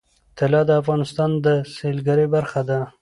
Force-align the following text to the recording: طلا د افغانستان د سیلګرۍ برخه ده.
طلا 0.37 0.61
د 0.69 0.71
افغانستان 0.81 1.31
د 1.45 1.47
سیلګرۍ 1.75 2.27
برخه 2.35 2.61
ده. 2.69 2.79